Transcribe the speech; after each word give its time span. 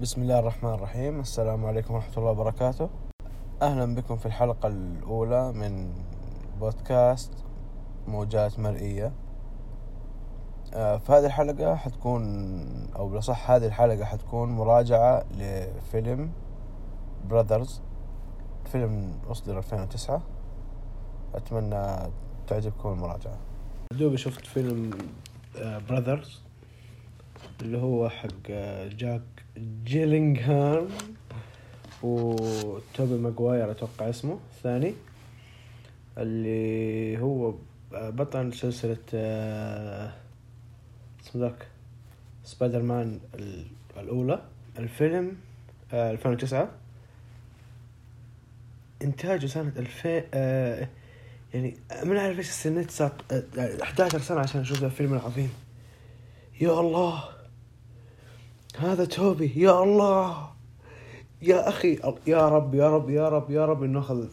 بسم 0.00 0.22
الله 0.22 0.38
الرحمن 0.38 0.74
الرحيم. 0.74 1.20
السلام 1.20 1.66
عليكم 1.66 1.94
ورحمة 1.94 2.16
الله 2.18 2.30
وبركاته. 2.30 2.90
أهلا 3.62 3.94
بكم 3.94 4.16
في 4.16 4.26
الحلقة 4.26 4.66
الأولى 4.66 5.52
من 5.52 5.90
بودكاست 6.60 7.32
موجات 8.08 8.58
مرئية. 8.58 9.12
آه، 10.74 10.96
في 10.98 11.12
هذه 11.12 11.26
الحلقة 11.26 11.76
حتكون 11.76 12.22
أو 12.96 13.08
بصح 13.08 13.50
هذه 13.50 13.66
الحلقة 13.66 14.04
حتكون 14.04 14.48
مراجعة 14.48 15.24
لفيلم 15.38 16.30
براذرز 17.30 17.82
فيلم 18.72 19.18
أصدر 19.30 19.58
2009 19.58 20.22
أتمنى 21.34 22.10
تعجبكم 22.46 22.88
المراجعة. 22.88 23.38
دوبي 23.92 24.16
شفت 24.16 24.46
فيلم 24.46 24.90
Brothers 25.88 26.42
اللي 27.62 27.78
هو 27.82 28.08
حق 28.08 28.28
آه، 28.50 28.88
جيك 28.88 29.22
جيلينهال 29.84 30.88
وتوبي 32.02 33.14
ماجواير 33.14 33.70
أتوقع 33.70 34.10
اسمه 34.10 34.38
الثاني. 34.56 34.94
اللي 36.18 37.18
هو 37.20 37.54
بطل 37.92 38.52
سلسلة 38.54 38.96
آه، 39.14 40.12
اسمه 41.22 41.42
ذاك 41.42 41.66
سبايدر 42.44 42.82
مان 42.82 43.20
الأولى. 43.96 44.42
الفيلم 44.78 45.36
آه، 45.92 46.10
2009 46.10 46.68
إنتاجه 49.02 49.46
سنة 49.46 49.72
2000 49.76 50.22
آه، 50.34 50.88
يعني 51.54 51.76
ما 52.04 52.20
أعرف 52.20 52.38
إيش 52.38 52.48
السنة 52.48 52.86
11 53.82 54.18
سنة 54.18 54.40
عشان 54.40 54.60
أشوف 54.60 54.78
ذا 54.80 54.86
الفيلم 54.86 55.14
العظيم. 55.14 55.50
يا 56.60 56.80
الله! 56.80 57.37
هذا 58.78 59.04
توبي 59.04 59.52
يا 59.56 59.82
الله. 59.82 60.50
يا 61.42 61.68
أخي 61.68 62.00
يا 62.26 62.48
رب 62.48 62.74
يا 62.74 62.88
رب 62.88 63.10
يا 63.10 63.28
رب 63.28 63.50
يا 63.50 63.66
رب 63.66 63.82
إنه 63.82 63.98
اخذ 63.98 64.28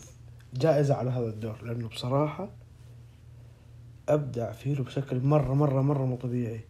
جائزة 0.54 0.96
على 0.96 1.10
هذا 1.10 1.28
الدور 1.28 1.64
لأنه 1.64 1.88
بصراحة 1.88 2.50
أبدع 4.10 4.52
فيه 4.52 4.76
بشكل 4.76 5.20
مرة 5.20 5.54
مرة 5.54 5.82
مرة 5.82 6.06
مو 6.06 6.16
طبيعي. 6.16 6.62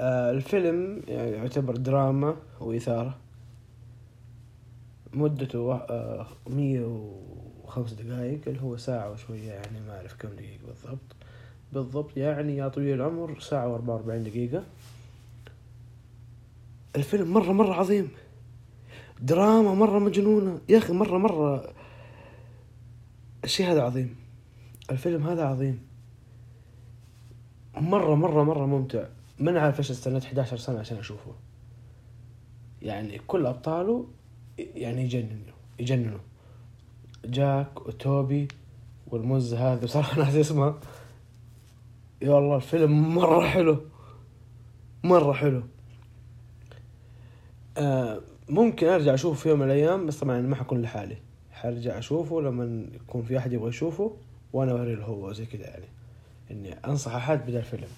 آه 0.00 0.30
الفيلم 0.30 1.02
يعني 1.08 1.30
يعتبر 1.30 1.76
دراما 1.76 2.36
وإثارة. 2.60 3.16
مدته 5.12 5.74
آه 5.74 6.26
مية 6.46 7.10
وخمس 7.64 7.92
دقائق 7.92 8.40
اللي 8.46 8.62
هو 8.62 8.76
ساعة 8.76 9.10
وشوية 9.10 9.52
يعني 9.52 9.80
ما 9.80 9.96
أعرف 9.96 10.14
كم 10.18 10.28
دقيقة 10.28 10.66
بالضبط. 10.66 11.16
بالضبط 11.72 12.16
يعني 12.16 12.56
يا 12.56 12.68
طويل 12.68 12.94
العمر 12.94 13.40
ساعة 13.40 13.68
وأربعة 13.68 13.94
وأربعين 13.94 14.24
دقيقة. 14.24 14.62
الفيلم 16.96 17.32
مرة 17.32 17.52
مرة 17.52 17.74
عظيم. 17.74 18.08
دراما 19.20 19.74
مرة 19.74 19.98
مجنونة. 19.98 20.60
يا 20.68 20.78
أخي 20.78 20.92
مرة 20.92 21.18
مرة 21.18 21.72
الشيء 23.44 23.66
هذا 23.72 23.82
عظيم. 23.82 24.16
الفيلم 24.90 25.26
هذا 25.26 25.44
عظيم. 25.44 25.82
مرة 27.76 28.14
مرة 28.14 28.44
مرة 28.44 28.66
ممتع. 28.66 29.04
ما 29.38 29.60
عارف 29.60 29.78
إيش 29.78 29.90
استنيت 29.90 30.24
11 30.24 30.56
سنة 30.56 30.78
عشان 30.78 30.98
أشوفه. 30.98 31.32
يعني 32.82 33.20
كل 33.26 33.46
أبطاله 33.46 34.06
يعني 34.58 35.02
يجننوا 35.02 35.56
يجننوا. 35.78 36.20
جاك 37.24 37.86
وتوبي 37.86 38.48
والمز 39.06 39.54
هذا 39.54 39.80
بصراحة 39.84 40.18
ناس 40.18 40.34
اسمها 40.34 40.80
يا 42.22 42.38
الله 42.38 42.56
الفيلم 42.56 43.14
مرة 43.14 43.46
حلو. 43.46 43.80
مرة 45.04 45.32
حلو. 45.32 45.62
آه 47.76 48.20
ممكن 48.48 48.86
أرجع 48.86 49.14
أشوفه 49.14 49.42
في 49.42 49.48
يوم 49.48 49.58
من 49.58 49.66
الأيام 49.66 50.06
بس 50.06 50.18
طبعا 50.18 50.40
ما 50.40 50.56
حكون 50.56 50.82
لحالي. 50.82 51.16
حرجع 51.52 51.98
أشوفه 51.98 52.40
لما 52.40 52.86
يكون 52.94 53.22
في 53.22 53.38
أحد 53.38 53.52
يبغى 53.52 53.68
يشوفه 53.68 54.16
وأنا 54.52 54.72
اوري 54.72 54.94
له 54.94 55.04
هو 55.04 55.32
زي 55.32 55.46
كذا 55.46 55.62
يعني. 55.62 55.84
إني 56.50 56.72
أنصح 56.86 57.14
أحد 57.14 57.46
بدا 57.46 57.58
الفيلم 57.58 57.88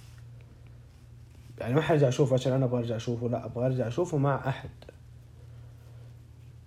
يعني 1.58 1.74
ما 1.74 1.80
حرجع 1.80 2.08
أشوفه 2.08 2.34
عشان 2.34 2.52
أنا 2.52 2.64
أبغى 2.64 2.78
أرجع 2.80 2.96
أشوفه 2.96 3.28
لا 3.28 3.44
أبغى 3.44 3.66
أرجع 3.66 3.88
أشوفه 3.88 4.18
مع 4.18 4.48
أحد. 4.48 4.70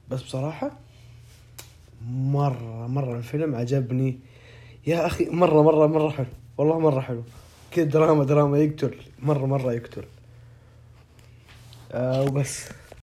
بس 0.09 0.23
بصراحة 0.23 0.71
مرة 2.09 2.87
مرة 2.87 3.17
الفيلم 3.17 3.55
عجبني. 3.55 4.19
يا 4.87 5.05
أخي 5.05 5.29
مرة 5.29 5.61
مرة 5.63 5.87
مرة 5.87 6.09
حلو. 6.09 6.27
والله 6.57 6.79
مرة 6.79 7.01
حلو. 7.01 7.23
كذا 7.71 7.85
دراما 7.85 8.23
دراما 8.23 8.57
يقتل. 8.57 8.95
مرة 9.19 9.45
مرة 9.45 9.73
يقتل. 9.73 10.03
آه 11.91 12.23
وبس. 12.23 12.69